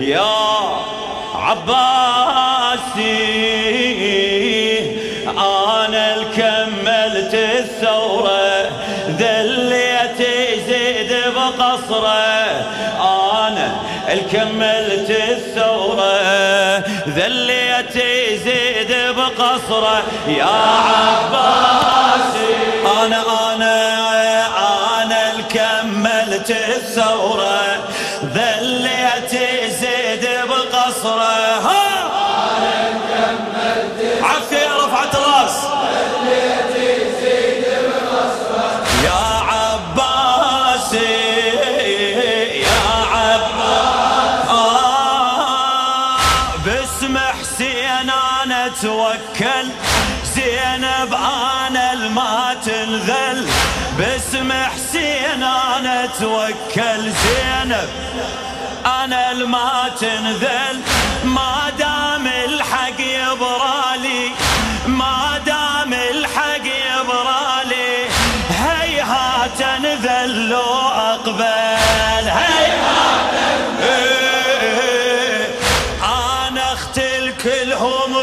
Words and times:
يا 0.00 0.22
عباسي 1.34 2.22
أنا 5.28 6.14
الكملت 6.14 7.34
الثورة 7.34 8.70
ذليت 9.08 10.20
يزيد 10.20 11.12
بقصرة. 11.34 12.22
أنا 13.00 13.68
الثوره 14.12 14.81
ذليت 17.16 17.96
يزيد 17.96 18.92
بقصره 19.16 20.02
يا 20.28 20.44
عباسي 20.88 22.54
أنا 23.02 23.22
أنا 23.54 23.92
أنا 25.02 25.32
الكملت 25.32 26.50
الثورة. 26.50 27.78
أتوكل. 48.66 49.66
زينب 50.34 51.14
أنا 51.14 51.92
الما 51.92 52.56
تنذل 52.64 53.48
باسم 53.98 54.52
حسين 54.52 55.42
أنا 55.42 56.04
أتوكل. 56.04 57.02
زينب 57.22 57.88
أنا 58.86 59.30
الما 59.32 59.90
تنذل 60.00 60.80
ما 61.24 61.72
دام 61.78 62.26
الحق 62.26 63.00
يبرالي 63.00 64.30
ما 64.86 65.40
دام 65.46 65.92
الحق 65.94 66.66
يبرالي. 66.66 68.06
هيهات 68.50 69.62
نذل 69.80 70.54
واقبل 70.54 72.28
هيهات 72.28 73.32
إيه، 73.82 75.48
أنا 76.48 76.72
اختل 76.72 77.32
كلهم 77.42 78.16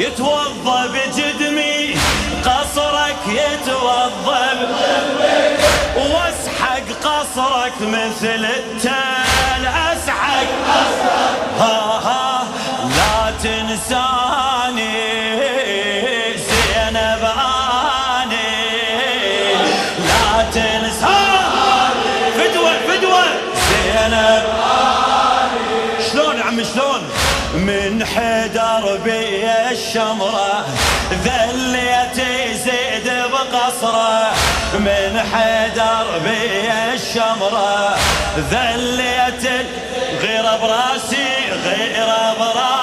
يتوضى 0.00 0.88
بجدمي 0.88 1.94
قصرك 2.44 3.16
يتوضى 3.28 4.46
واسحق 5.96 6.86
قصرك 7.04 7.72
مثل 7.80 8.44
التل 8.44 9.66
اسحق. 9.66 10.46
ها 11.58 12.00
ها 12.04 12.44
لا 12.96 13.32
تنساني 13.42 14.19
حيدر 35.08 36.18
بي 36.24 36.70
الشمرة 36.94 37.96
ذليت 38.50 39.44
غير 40.22 40.42
براسي 40.62 41.26
غير 41.64 42.06
براسي 42.38 42.79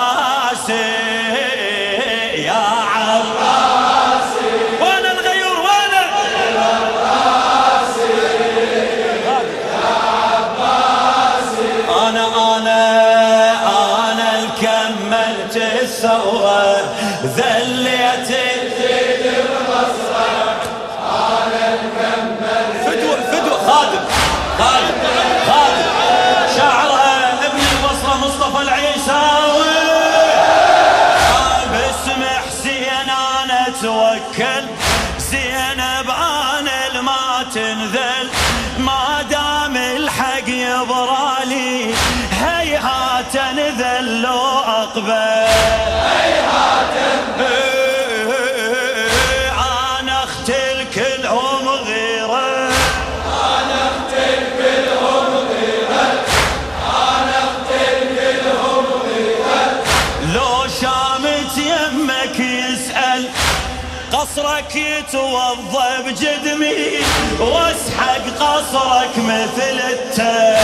يتوضى 65.09 66.03
بجدمي 66.05 66.99
واسحق 67.39 68.23
قصرك 68.39 69.17
مثل 69.17 69.79
التل 69.79 70.57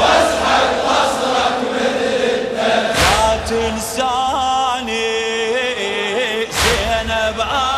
واسحق 0.00 0.70
قصرك 0.88 1.58
مثل 1.74 2.22
التل 2.24 2.94
لا 2.94 3.36
تنساني 3.48 5.08
زينب 6.46 7.40
اني 7.40 7.77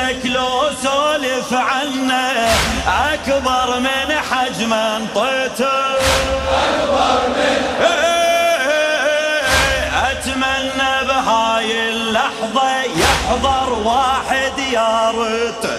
المثلك 0.00 0.26
لو 0.26 0.70
سولف 0.82 1.52
عنه 1.52 2.14
أكبر 2.88 3.80
من 3.80 4.14
حجم 4.30 4.72
أنطيته. 4.72 5.90
أكبر 6.52 7.28
من 7.28 7.60
أتمنى 10.10 11.08
بهاي 11.08 11.88
اللحظة 11.90 12.80
يحضر 12.82 13.72
واحد 13.72 14.58
يا 14.72 15.10
ريته 15.10 15.78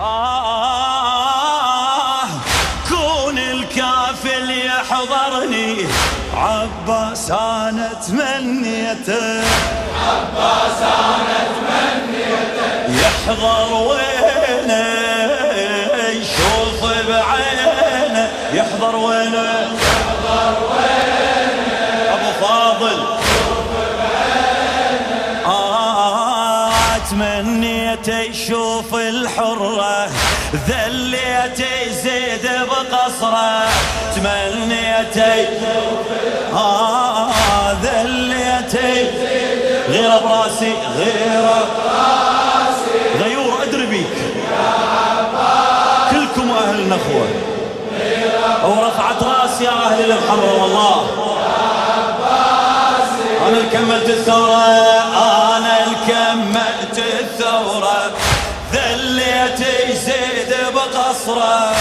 آه 0.00 1.24
كون 2.88 3.38
الكافل 3.38 4.50
يحضرني 4.50 5.76
عباس 6.36 7.30
أنا 7.30 7.90
تمنيته 8.08 9.44
عباس 10.08 10.82
أنا 10.82 11.23
يحضر 13.34 13.74
وينه 13.74 14.84
يشوف 16.08 16.80
بعينه 17.08 18.30
يحضر 18.52 18.96
وينه. 18.96 19.48
يحضر 19.82 20.56
وينه 20.70 22.14
ابو 22.14 22.46
فاضل 22.46 23.04
آه 25.46 26.98
تمنيت 27.10 28.08
يشوف 28.08 28.94
الحرة 28.94 30.08
ذليت 30.68 31.60
يزيد 31.86 32.50
بقصره. 32.70 33.68
تمنيت 34.16 35.16
آه 36.54 37.72
ذليت 37.82 38.74
غير 39.88 40.10
براسي 40.18 40.72
غير 40.96 41.42
براسي 41.42 42.33
غيور 43.20 43.62
أدري 43.62 43.86
بيك. 43.86 44.06
كلكم 46.10 46.50
أهل 46.50 46.88
نخوه 46.88 47.28
ورفعت 48.64 49.22
رأسي 49.22 49.64
يا 49.64 49.70
أهل 49.70 50.12
الحمر 50.12 50.44
والله. 50.60 51.06
أنا 53.48 53.56
اللي 53.58 53.70
كملت 53.72 54.10
الثورة 54.10 54.64
أنا 55.56 55.84
اللي 55.84 55.96
كملت 56.06 56.98
الثورة. 57.20 58.10
ذليت 58.72 59.60
يزيد 59.88 60.56
بقصرة. 60.74 61.72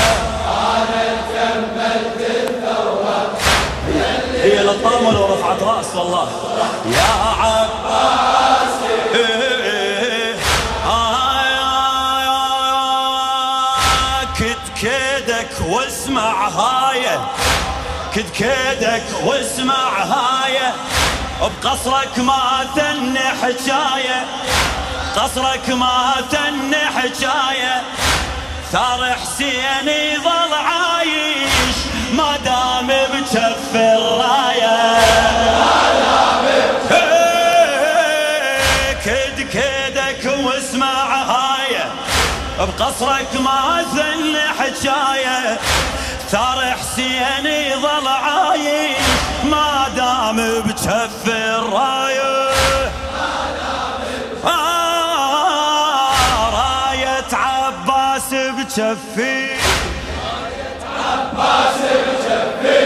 أنا 0.74 1.02
اللي 1.02 1.22
كملت 1.34 2.30
الثورة. 2.30 3.32
هي 4.44 4.64
للطامة 4.64 5.12
لو 5.12 5.26
رفعت 5.26 5.64
رأس 5.64 5.96
والله. 5.96 6.28
يا 6.86 7.12
عباس. 7.42 8.74
هايه 16.56 17.28
كد 18.16 18.30
كيدك 18.30 19.04
واسمع 19.24 20.04
هايه 20.04 20.74
بقصرك 21.42 22.20
ما 22.20 22.68
ثني 22.76 23.20
حجايه 23.42 24.26
قصرك 25.16 25.70
ما 25.70 26.14
ثني 26.32 26.86
حجايه 26.96 27.82
ثار 28.72 29.14
حسين 29.14 29.88
يظل 29.88 30.54
عايش. 30.54 31.76
ما 32.14 32.38
دام 32.38 32.88
بجف 32.88 33.76
الرايه 33.76 34.94
كد 39.06 39.42
كيدك 39.52 40.46
واسمع 40.46 41.24
هايه 41.24 41.92
بقصرك 42.60 43.36
ما 43.40 43.86
ثني 43.94 44.42
حجايه 44.60 45.60
ثار 46.34 46.62
حسين 46.66 47.46
يظل 47.46 48.08
عايش 48.08 48.98
ما 49.44 49.88
دام 49.96 50.38
بجف 50.62 51.28
الرايه 51.28 52.50
آه 54.46 56.14
راية 56.50 57.34
عباس 57.34 58.34
بجفي 58.34 59.48
راية 60.26 60.82
عباس 61.06 61.80
بجفي 62.06 62.82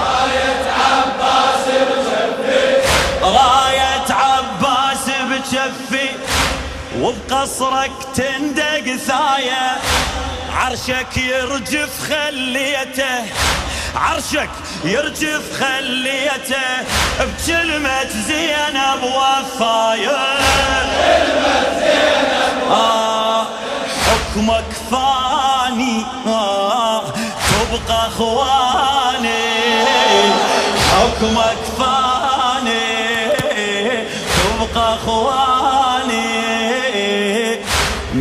راية 0.00 0.64
عباس 0.72 1.64
بجفي 1.68 2.64
راية 3.22 4.08
عباس 4.10 5.06
بجفي 5.30 6.08
وبقصرك 7.00 7.92
تندق 8.14 8.96
ثاية. 8.96 9.91
عرشك 10.62 11.16
يرجف 11.16 11.90
خليته 12.08 13.24
عرشك 13.96 14.50
يرجف 14.84 15.42
خليته 15.60 16.82
بكلمة 17.20 18.04
زينب 18.26 19.02
وفاية. 19.02 20.18
كلمة 20.92 21.78
زينب 21.80 22.70
آه 22.70 23.46
حكمك 24.06 24.64
فاني 24.90 26.04
آه 26.26 27.02
تبقى 27.48 28.06
أخواني. 28.06 29.84
حكمك 30.92 31.58
فاني 31.78 33.28
تبقى 34.36 34.94
أخواني. 34.94 35.51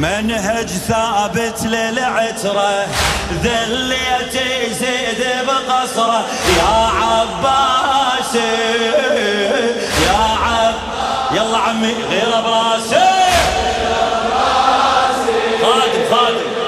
منهج 0.01 0.67
ثابت 0.67 1.63
للعترة 1.63 2.87
ذليت 3.43 4.35
يزيد 4.35 5.21
بقصره. 5.47 6.25
يا 6.57 6.89
عباس 7.01 8.35
يا 10.05 10.23
عب 10.43 10.73
يلا 11.31 11.57
عمي 11.57 11.93
غير 12.09 12.41
براسي 12.41 13.11
خادم 15.61 16.03
خادم 16.11 16.60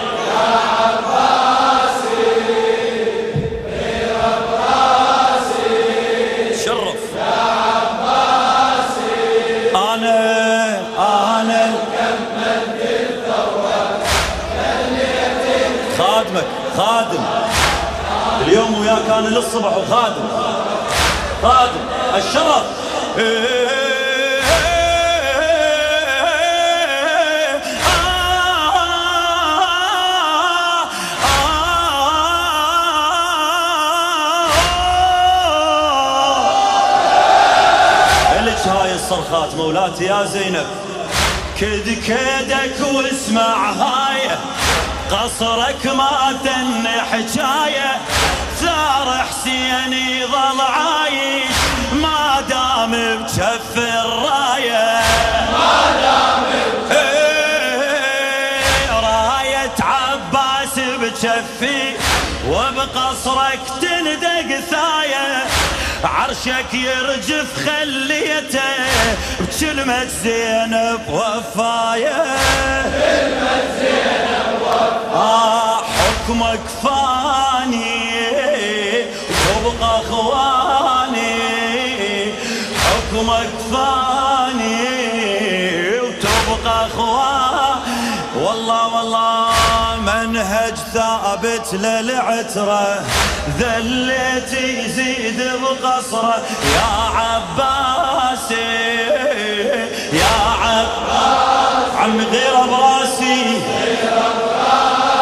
أنا 19.20 19.28
للصبح 19.28 19.78
وخادم 19.78 20.28
خادم. 21.44 21.80
الشرف. 22.16 22.64
هاي 38.68 38.96
الصرخات 38.96 39.56
مولاتي 39.56 40.06
يا 40.06 40.26
زينب. 40.26 40.68
كد 41.60 41.84
كيدك 41.84 42.96
واسمع 42.96 43.72
هاي. 43.72 44.30
قصرك 45.12 45.86
ما 45.86 46.40
تن 46.44 46.88
حجاية 46.88 48.02
ثار 49.04 49.18
حسين 49.18 49.94
يظل 49.94 50.62
عايش. 50.62 51.56
ما 51.94 52.42
دام 52.50 52.92
بجف 52.92 53.78
الراية. 53.78 55.02
ما 55.52 55.76
دام 56.02 56.44
راية 59.04 59.76
عباس 59.80 60.80
بجفي 60.80 61.94
وبقصرك 62.48 63.60
تندق 63.82 64.60
ثاية. 64.72 65.46
عرشك 66.04 66.74
يرجف 66.74 67.66
خليته 67.66 68.60
بكلمة 69.40 70.06
زينب 70.24 71.02
وفاية. 71.10 72.24
كلمة 72.84 73.62
زينب 73.80 74.62
وفاية. 74.62 75.16
آه 75.16 75.78
حكمك 75.78 76.60
فاني. 76.84 78.03
اخواني 79.84 81.34
حكمك 82.84 83.50
فاني 83.72 84.80
وتبقى 86.00 86.88
اخواني 86.88 87.44
والله 88.36 88.96
والله 88.96 89.02
الله 89.02 90.02
منهج 90.02 90.76
ثابت 90.94 91.74
للعترة 91.74 93.06
ذليت 93.60 94.54
يزيد 94.54 95.40
بقصرة. 95.62 96.38
يا 96.76 96.92
عباسي 97.18 98.72
يا 100.14 100.36
عباس 100.64 101.94
عم 101.98 102.18
غير 102.22 102.56
براسي 102.72 103.62
اتصورك 103.84 105.13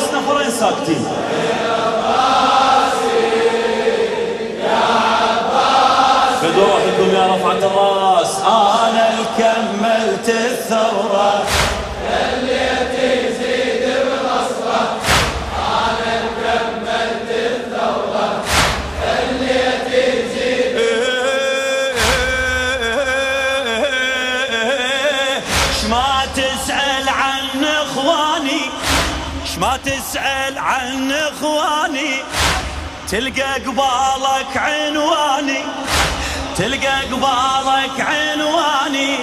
بس 0.00 0.06
نفرين 0.14 0.50
ساكتين 0.50 1.04
بدروحكم 6.42 7.14
يا 7.14 7.26
رفعة 7.34 7.52
الراس 7.70 8.38
أنا 8.44 9.10
كملت 9.38 10.28
الثورة 10.28 11.42
عن 30.90 31.12
اخواني 31.12 32.14
تلقى 33.08 33.52
قبالك 33.54 34.56
عنواني 34.56 35.62
تلقى 36.56 37.02
قبالك 37.12 38.00
عنواني. 38.00 39.16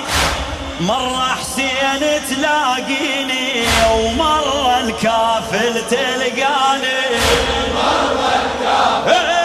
مرة 0.81 1.35
حسين 1.39 2.21
تلاقيني 2.29 3.65
ومرة 3.91 4.79
الكافل 4.79 5.83
تلقاني. 5.89 7.01
مرة 7.75 8.29
الكافل 8.43 9.36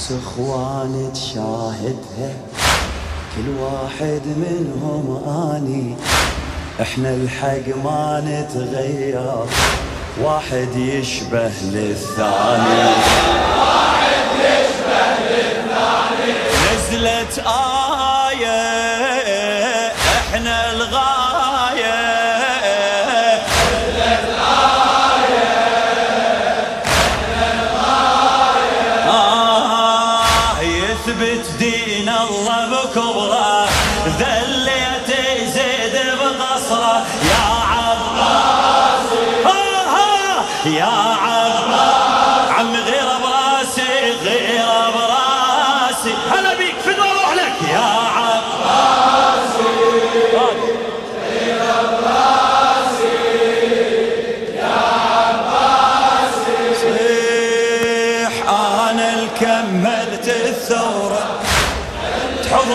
عروس 0.00 0.12
اخواني 0.12 1.10
تشاهدها 1.10 2.32
كل 3.36 3.48
واحد 3.60 4.22
منهم 4.36 5.22
آني. 5.26 5.94
إحنا 6.80 7.14
الحق 7.14 7.76
ما 7.84 8.22
نتغير. 8.26 9.44
واحد 10.22 10.76
يشبه 10.76 11.52
للثاني. 11.62 13.09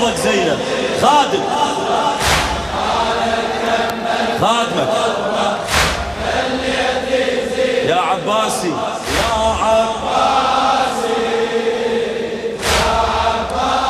تحفظك 0.06 0.30
زينب. 0.30 0.60
خادم. 1.02 1.44
خادمك. 4.42 4.90
يا 7.88 7.96
عباسي. 7.96 8.70
يا 9.18 9.34
عباسي. 9.34 9.86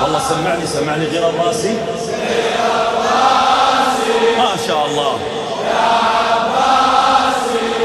والله 0.02 0.20
سمعني 0.20 0.68
سمعني 0.68 1.06
غير 1.06 1.32
براسي 1.32 1.78
ما 4.38 4.58
شاء 4.68 4.86
الله. 4.86 5.20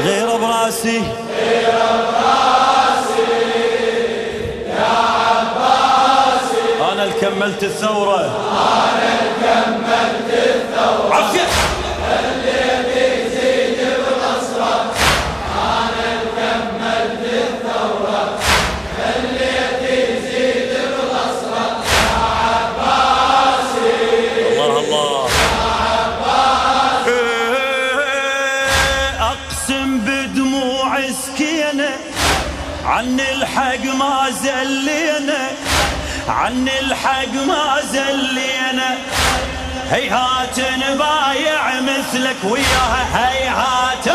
غير 0.03 0.37
براسي 0.37 0.97
أنا 0.97 2.21
اللي 2.21 2.30
كملت 7.21 7.63
الثورة. 7.63 8.19
أنا 8.19 9.19
اللي 9.19 9.31
كملت 9.41 10.33
الثورة. 10.33 11.13
عافية. 11.13 11.80
وياها 42.43 43.29
هيهات 43.29 44.07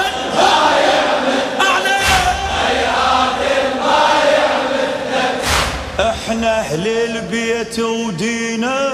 إحنا 6.00 6.58
أهل 6.60 6.88
البيت 6.88 7.78
ودينا 7.78 8.85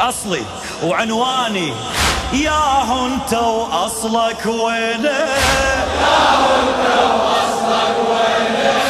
أصلي 0.00 0.42
وعنواني. 0.82 1.74
يا 2.32 2.82
انت 3.06 3.32
وأصلك 3.32 4.46
وينه 4.46 5.26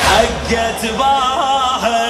حقت 0.06 0.86
باها 0.98 2.00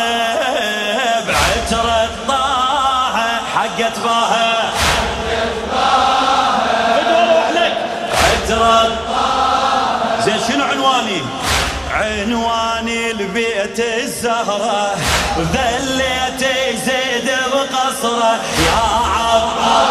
بعترة 1.27 2.09
طاها 2.29 3.41
حقت 3.55 3.99
باها. 3.99 4.73
زين 10.25 10.41
شنو 10.49 10.65
عنواني؟ 10.65 11.21
عنواني 11.91 13.11
البيت 13.11 13.81
الزهرة. 13.81 14.95
ذليت 15.39 16.43
يزيد 16.43 17.04
بقصره 18.05 18.41
يا 18.67 18.81
عباس. 19.17 19.84